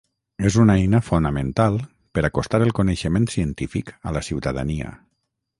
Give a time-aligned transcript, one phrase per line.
[0.49, 1.77] És una eina fonamental
[2.19, 4.99] per acostar el coneixement científic a la ciutadania.